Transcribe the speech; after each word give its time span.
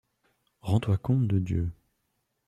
Rends-toi 0.61 0.97
compte 0.97 1.27
de 1.27 1.37
Dieu. 1.37 1.69